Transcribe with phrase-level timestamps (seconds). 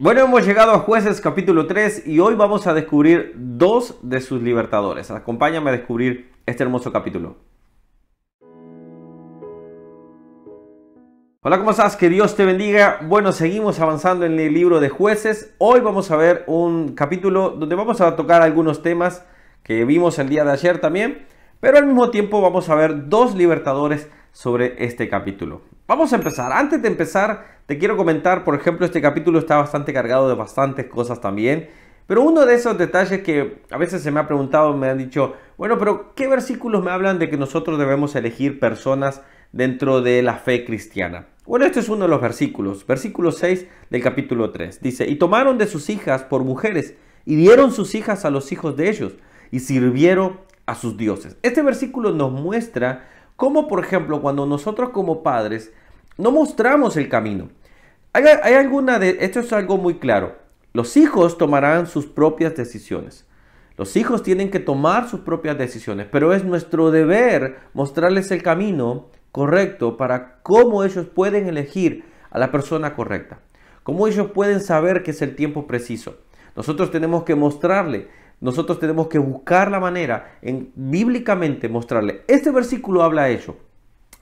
[0.00, 4.40] Bueno, hemos llegado a jueces capítulo 3 y hoy vamos a descubrir dos de sus
[4.40, 5.10] libertadores.
[5.10, 7.34] Acompáñame a descubrir este hermoso capítulo.
[11.42, 11.96] Hola, ¿cómo estás?
[11.96, 13.00] Que Dios te bendiga.
[13.08, 15.52] Bueno, seguimos avanzando en el libro de jueces.
[15.58, 19.26] Hoy vamos a ver un capítulo donde vamos a tocar algunos temas
[19.64, 21.26] que vimos el día de ayer también,
[21.58, 25.62] pero al mismo tiempo vamos a ver dos libertadores sobre este capítulo.
[25.88, 26.52] Vamos a empezar.
[26.52, 30.86] Antes de empezar, te quiero comentar, por ejemplo, este capítulo está bastante cargado de bastantes
[30.86, 31.68] cosas también.
[32.06, 35.34] Pero uno de esos detalles que a veces se me ha preguntado, me han dicho,
[35.58, 39.20] bueno, pero ¿qué versículos me hablan de que nosotros debemos elegir personas
[39.52, 41.26] dentro de la fe cristiana?
[41.44, 44.80] Bueno, este es uno de los versículos, versículo 6 del capítulo 3.
[44.80, 46.94] Dice, y tomaron de sus hijas por mujeres
[47.26, 49.12] y dieron sus hijas a los hijos de ellos
[49.50, 51.36] y sirvieron a sus dioses.
[51.42, 55.70] Este versículo nos muestra cómo, por ejemplo, cuando nosotros como padres
[56.16, 57.50] no mostramos el camino.
[58.12, 60.36] Hay, alguna de, esto es algo muy claro.
[60.72, 63.26] Los hijos tomarán sus propias decisiones.
[63.76, 69.06] Los hijos tienen que tomar sus propias decisiones, pero es nuestro deber mostrarles el camino
[69.30, 73.40] correcto para cómo ellos pueden elegir a la persona correcta,
[73.82, 76.16] cómo ellos pueden saber que es el tiempo preciso.
[76.56, 78.08] Nosotros tenemos que mostrarle,
[78.40, 82.22] nosotros tenemos que buscar la manera en bíblicamente mostrarle.
[82.26, 83.56] Este versículo habla de ello.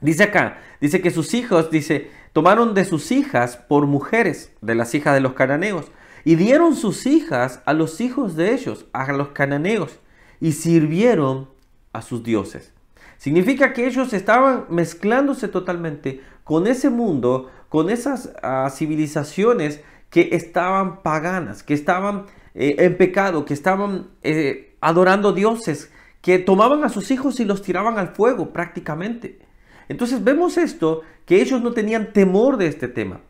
[0.00, 4.94] Dice acá, dice que sus hijos, dice, tomaron de sus hijas por mujeres, de las
[4.94, 5.86] hijas de los cananeos,
[6.24, 9.98] y dieron sus hijas a los hijos de ellos, a los cananeos,
[10.40, 11.48] y sirvieron
[11.92, 12.72] a sus dioses.
[13.16, 21.02] Significa que ellos estaban mezclándose totalmente con ese mundo, con esas ah, civilizaciones que estaban
[21.02, 27.10] paganas, que estaban eh, en pecado, que estaban eh, adorando dioses, que tomaban a sus
[27.10, 29.45] hijos y los tiraban al fuego prácticamente.
[29.88, 33.20] Entonces vemos esto, que ellos no tenían temor de este tema.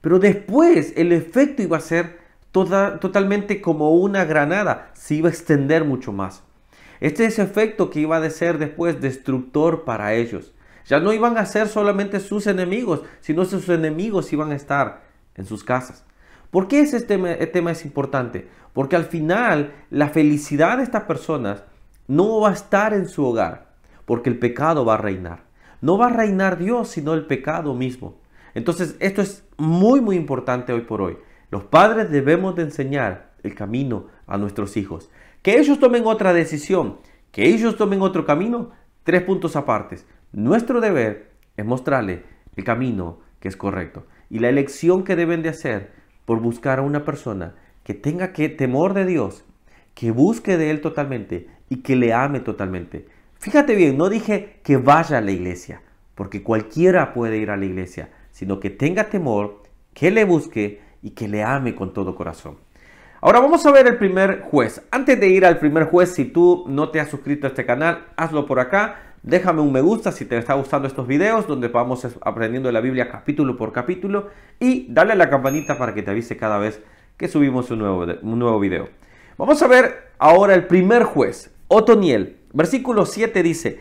[0.00, 2.18] Pero después el efecto iba a ser
[2.52, 6.42] totalmente como una granada, se iba a extender mucho más.
[7.00, 10.52] Este es el efecto que iba a ser después destructor para ellos.
[10.86, 15.02] Ya no iban a ser solamente sus enemigos, sino sus enemigos iban a estar
[15.36, 16.04] en sus casas.
[16.50, 18.48] ¿Por qué ese tema, este tema es importante?
[18.72, 21.62] Porque al final la felicidad de estas personas
[22.08, 23.68] no va a estar en su hogar,
[24.04, 25.49] porque el pecado va a reinar
[25.80, 28.18] no va a reinar Dios, sino el pecado mismo.
[28.54, 31.16] Entonces, esto es muy, muy importante hoy por hoy.
[31.50, 35.10] Los padres debemos de enseñar el camino a nuestros hijos.
[35.42, 36.98] Que ellos tomen otra decisión,
[37.32, 38.70] que ellos tomen otro camino,
[39.04, 40.06] tres puntos apartes.
[40.32, 42.22] Nuestro deber es mostrarle
[42.56, 45.92] el camino que es correcto y la elección que deben de hacer
[46.24, 49.44] por buscar a una persona que tenga que temor de Dios,
[49.94, 53.08] que busque de Él totalmente y que le ame totalmente.
[53.40, 55.80] Fíjate bien, no dije que vaya a la iglesia,
[56.14, 59.62] porque cualquiera puede ir a la iglesia, sino que tenga temor,
[59.94, 62.58] que le busque y que le ame con todo corazón.
[63.22, 64.82] Ahora vamos a ver el primer juez.
[64.90, 68.08] Antes de ir al primer juez, si tú no te has suscrito a este canal,
[68.14, 69.14] hazlo por acá.
[69.22, 73.10] Déjame un me gusta si te está gustando estos videos donde vamos aprendiendo la Biblia
[73.10, 74.28] capítulo por capítulo
[74.58, 76.82] y dale a la campanita para que te avise cada vez
[77.16, 78.90] que subimos un nuevo, un nuevo video.
[79.38, 82.39] Vamos a ver ahora el primer juez, Otoniel.
[82.52, 83.80] Versículo 7 dice,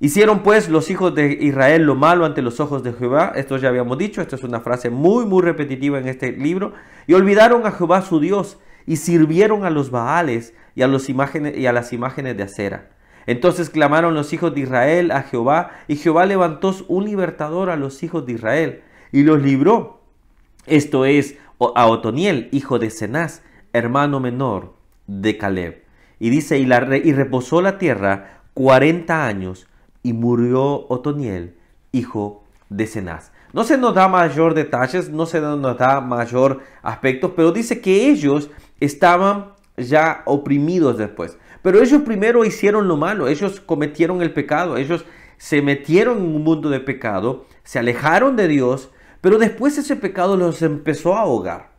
[0.00, 3.68] hicieron pues los hijos de Israel lo malo ante los ojos de Jehová, esto ya
[3.68, 6.74] habíamos dicho, esto es una frase muy muy repetitiva en este libro,
[7.06, 12.36] y olvidaron a Jehová su Dios y sirvieron a los Baales y a las imágenes
[12.36, 12.90] de acera.
[13.26, 18.02] Entonces clamaron los hijos de Israel a Jehová, y Jehová levantó un libertador a los
[18.02, 20.02] hijos de Israel, y los libró.
[20.66, 23.42] Esto es a Otoniel, hijo de Cenaz,
[23.72, 24.74] hermano menor
[25.06, 25.81] de Caleb.
[26.22, 26.68] Y dice, y,
[27.02, 29.66] y reposó la tierra 40 años
[30.04, 31.56] y murió Otoniel,
[31.90, 33.32] hijo de Cenaz.
[33.52, 38.08] No se nos da mayor detalles, no se nos da mayor aspecto, pero dice que
[38.08, 41.38] ellos estaban ya oprimidos después.
[41.60, 45.04] Pero ellos primero hicieron lo malo, ellos cometieron el pecado, ellos
[45.38, 48.90] se metieron en un mundo de pecado, se alejaron de Dios,
[49.20, 51.72] pero después ese pecado los empezó a ahogar.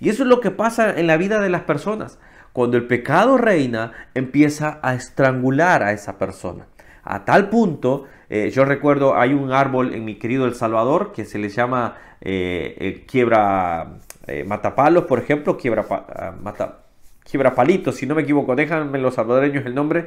[0.00, 2.18] Y eso es lo que pasa en la vida de las personas.
[2.52, 6.66] Cuando el pecado reina, empieza a estrangular a esa persona.
[7.04, 11.24] A tal punto, eh, yo recuerdo, hay un árbol en mi querido El Salvador que
[11.24, 16.78] se le llama eh, quiebra eh, matapalos, por ejemplo, quiebra, ah,
[17.28, 20.06] quiebra palitos, si no me equivoco, déjenme los salvadoreños el nombre,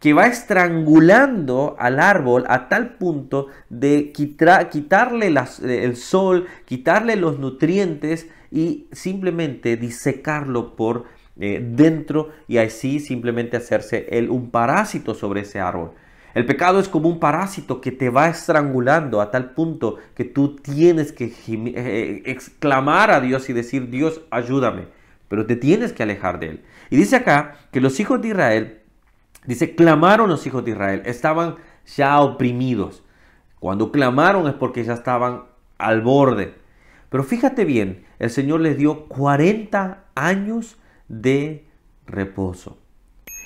[0.00, 5.32] que va estrangulando al árbol a tal punto de quitarle
[5.62, 11.04] el sol, quitarle los nutrientes y simplemente disecarlo por
[11.40, 15.92] eh, dentro y así simplemente hacerse él un parásito sobre ese árbol.
[16.34, 20.56] El pecado es como un parásito que te va estrangulando a tal punto que tú
[20.56, 24.86] tienes que eh, exclamar a Dios y decir, Dios, ayúdame.
[25.28, 26.62] Pero te tienes que alejar de Él.
[26.90, 28.80] Y dice acá que los hijos de Israel,
[29.46, 31.56] dice, clamaron los hijos de Israel, estaban
[31.96, 33.02] ya oprimidos.
[33.58, 35.44] Cuando clamaron es porque ya estaban
[35.78, 36.54] al borde.
[37.10, 40.78] Pero fíjate bien, el Señor les dio 40 años
[41.12, 41.66] de
[42.06, 42.78] reposo.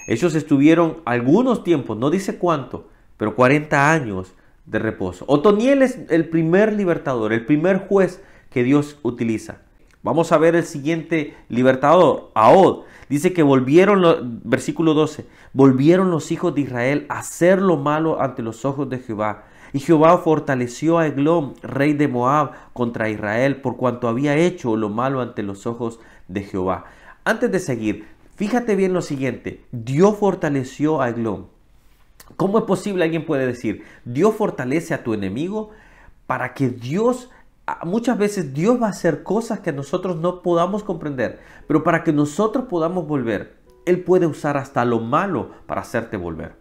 [0.07, 4.33] Ellos estuvieron algunos tiempos, no dice cuánto, pero 40 años
[4.65, 5.25] de reposo.
[5.29, 9.59] Otoniel es el primer libertador, el primer juez que Dios utiliza.
[10.03, 12.85] Vamos a ver el siguiente libertador, Ahod.
[13.09, 18.43] Dice que volvieron, versículo 12, volvieron los hijos de Israel a hacer lo malo ante
[18.43, 19.45] los ojos de Jehová.
[19.73, 24.89] Y Jehová fortaleció a Eglón, rey de Moab, contra Israel, por cuanto había hecho lo
[24.89, 25.99] malo ante los ojos
[26.29, 26.85] de Jehová.
[27.27, 28.07] Antes de seguir,
[28.37, 31.47] Fíjate bien lo siguiente, Dios fortaleció a Eglón.
[32.37, 33.05] ¿Cómo es posible?
[33.05, 35.71] Alguien puede decir, Dios fortalece a tu enemigo
[36.27, 37.31] para que Dios,
[37.85, 42.13] muchas veces Dios va a hacer cosas que nosotros no podamos comprender, pero para que
[42.13, 43.57] nosotros podamos volver,
[43.87, 46.57] Él puede usar hasta lo malo para hacerte volver.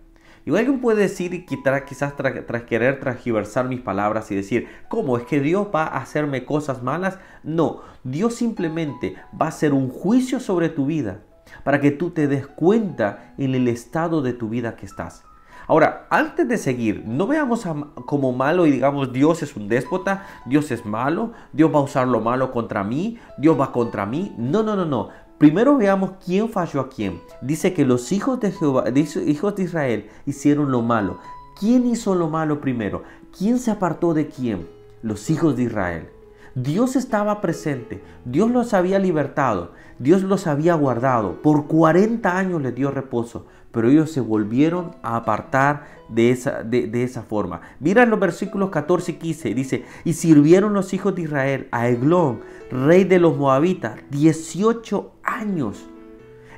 [0.46, 5.18] Y alguien puede decir y quitar, quizás tras querer transgiversar mis palabras y decir, ¿cómo
[5.18, 7.18] es que Dios va a hacerme cosas malas?
[7.44, 11.22] No, Dios simplemente va a hacer un juicio sobre tu vida
[11.64, 15.24] para que tú te des cuenta en el estado de tu vida que estás.
[15.68, 17.68] Ahora, antes de seguir, no veamos
[18.06, 22.08] como malo y digamos Dios es un déspota, Dios es malo, Dios va a usar
[22.08, 24.36] lo malo contra mí, Dios va contra mí.
[24.38, 25.10] No, no, no, no.
[25.38, 27.22] Primero veamos quién falló a quién.
[27.42, 31.20] Dice que los hijos de Jehová, hijos de Israel hicieron lo malo.
[31.60, 33.04] ¿Quién hizo lo malo primero?
[33.38, 34.68] ¿Quién se apartó de quién?
[35.02, 36.10] Los hijos de Israel.
[36.56, 42.74] Dios estaba presente, Dios los había libertado, Dios los había guardado, por 40 años les
[42.74, 47.60] dio reposo, pero ellos se volvieron a apartar de esa, de, esa forma.
[47.82, 52.40] Mira los versículos 14 y 15, dice, y sirvieron los hijos de Israel a Eglón,
[52.72, 55.86] rey de los moabitas, 18 años.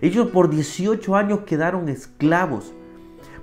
[0.02, 2.74] Ellos por 18 años quedaron esclavos.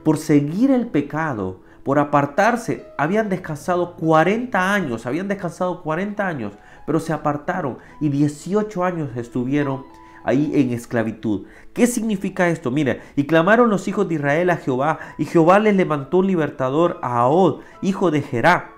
[0.02, 6.54] Por seguir el pecado, por apartarse, habían descansado 40 años, habían descansado 40 años,
[6.86, 9.84] pero se apartaron y 18 años estuvieron
[10.24, 11.46] ahí en esclavitud.
[11.72, 12.70] ¿Qué significa esto?
[12.70, 16.98] Mira, y clamaron los hijos de Israel a Jehová, y Jehová les levantó un libertador
[17.02, 18.73] a Ahod, hijo de Jerá,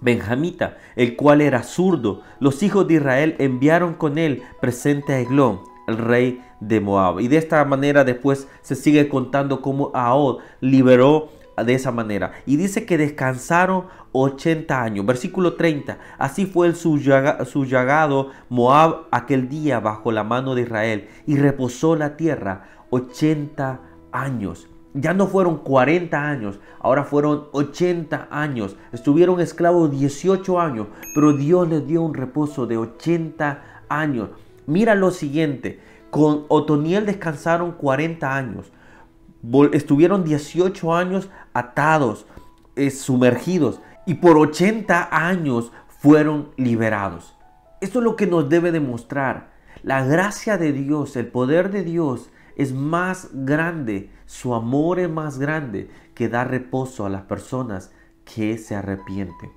[0.00, 2.22] Benjamita, el cual era zurdo.
[2.38, 7.20] Los hijos de Israel enviaron con él presente a Eglón, el rey de Moab.
[7.20, 11.28] Y de esta manera después se sigue contando cómo Ahod liberó
[11.64, 12.32] de esa manera.
[12.46, 15.06] Y dice que descansaron 80 años.
[15.06, 15.98] Versículo 30.
[16.18, 22.16] Así fue el subyagado Moab aquel día bajo la mano de Israel y reposó la
[22.16, 23.80] tierra 80
[24.12, 24.68] años.
[24.92, 28.76] Ya no fueron 40 años, ahora fueron 80 años.
[28.92, 34.30] Estuvieron esclavos 18 años, pero Dios les dio un reposo de 80 años.
[34.66, 38.72] Mira lo siguiente, con Otoniel descansaron 40 años,
[39.72, 42.26] estuvieron 18 años atados,
[42.74, 47.36] eh, sumergidos, y por 80 años fueron liberados.
[47.80, 49.50] Esto es lo que nos debe demostrar.
[49.82, 55.38] La gracia de Dios, el poder de Dios es más grande, su amor es más
[55.38, 57.90] grande que dar reposo a las personas
[58.26, 59.50] que se arrepienten.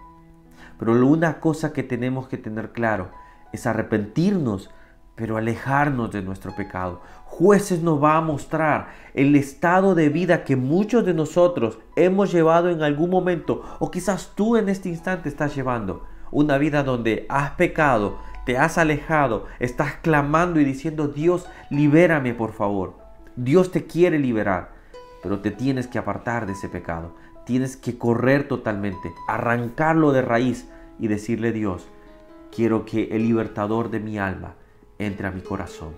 [0.80, 3.12] Pero una cosa que tenemos que tener claro
[3.52, 4.70] es arrepentirnos
[5.16, 7.02] pero alejarnos de nuestro pecado.
[7.26, 12.70] Jueces nos va a mostrar el estado de vida que muchos de nosotros hemos llevado
[12.70, 17.52] en algún momento, o quizás tú en este instante estás llevando una vida donde has
[17.52, 22.96] pecado, te has alejado, estás clamando y diciendo, Dios, libérame por favor.
[23.36, 24.72] Dios te quiere liberar,
[25.22, 27.16] pero te tienes que apartar de ese pecado.
[27.46, 30.68] Tienes que correr totalmente, arrancarlo de raíz
[31.00, 31.88] y decirle, Dios,
[32.54, 34.56] quiero que el libertador de mi alma,
[35.00, 35.94] entre a mi corazón,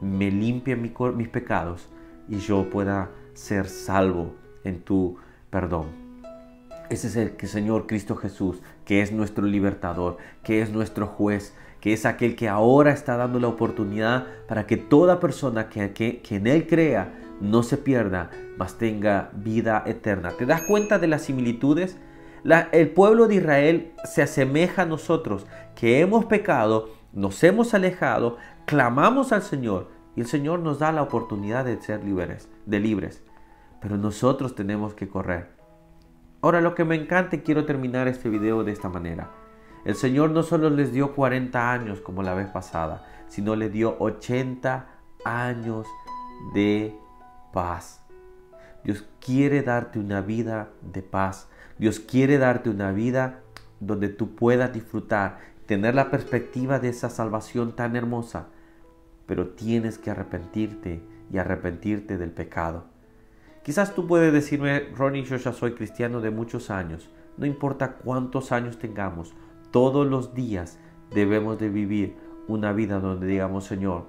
[0.00, 1.88] me limpie mis pecados
[2.28, 5.16] y yo pueda ser salvo en tu
[5.50, 6.08] perdón.
[6.90, 11.92] Ese es el Señor Cristo Jesús, que es nuestro libertador, que es nuestro juez, que
[11.92, 16.46] es aquel que ahora está dando la oportunidad para que toda persona que, que, en
[16.46, 20.30] Él crea no se pierda, mas tenga vida eterna.
[20.30, 21.98] ¿Te das cuenta de las similitudes?
[22.72, 29.32] el pueblo de Israel se asemeja a nosotros, que hemos pecado nos hemos alejado, clamamos
[29.32, 33.22] al Señor y el Señor nos da la oportunidad de ser libres, de libres.
[33.82, 35.57] Pero nosotros tenemos que correr.
[36.40, 39.30] Ahora lo que me encanta y quiero terminar este video de esta manera.
[39.84, 43.96] El Señor no solo les dio 40 años como la vez pasada, sino les dio
[43.98, 44.86] 80
[45.24, 45.88] años
[46.54, 46.94] de
[47.52, 48.04] paz.
[48.84, 51.48] Dios quiere darte una vida de paz.
[51.76, 53.40] Dios quiere darte una vida
[53.80, 58.46] donde tú puedas disfrutar, tener la perspectiva de esa salvación tan hermosa.
[59.26, 61.02] Pero tienes que arrepentirte
[61.32, 62.84] y arrepentirte del pecado.
[63.68, 67.10] Quizás tú puedes decirme, Ronnie, yo ya soy cristiano de muchos años.
[67.36, 69.34] No importa cuántos años tengamos,
[69.70, 70.78] todos los días
[71.14, 74.06] debemos de vivir una vida donde digamos, Señor,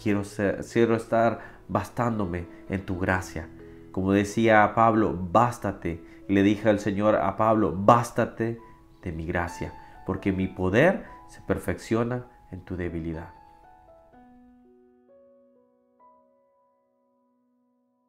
[0.00, 3.48] quiero, ser, quiero estar bastándome en tu gracia.
[3.92, 6.04] Como decía Pablo, bástate.
[6.28, 8.60] Le dije al Señor a Pablo, bástate
[9.02, 9.72] de mi gracia,
[10.04, 13.37] porque mi poder se perfecciona en tu debilidad.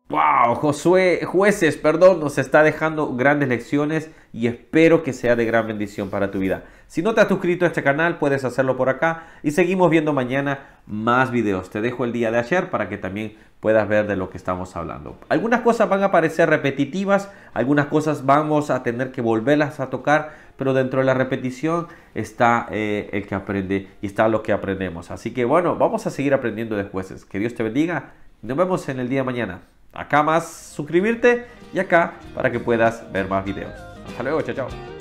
[0.09, 5.67] Wow, Josué, jueces, perdón, nos está dejando grandes lecciones y espero que sea de gran
[5.67, 6.63] bendición para tu vida.
[6.87, 10.11] Si no te has suscrito a este canal, puedes hacerlo por acá y seguimos viendo
[10.11, 11.69] mañana más videos.
[11.69, 14.75] Te dejo el día de ayer para que también puedas ver de lo que estamos
[14.75, 15.15] hablando.
[15.29, 20.31] Algunas cosas van a parecer repetitivas, algunas cosas vamos a tener que volverlas a tocar,
[20.57, 21.85] pero dentro de la repetición
[22.15, 25.11] está eh, el que aprende y está lo que aprendemos.
[25.11, 27.25] Así que bueno, vamos a seguir aprendiendo de jueces.
[27.25, 28.13] Que Dios te bendiga.
[28.41, 29.61] Nos vemos en el día de mañana.
[29.93, 33.73] Acá más suscribirte y acá para que puedas ver más videos.
[34.07, 34.98] Hasta luego, chao, chao.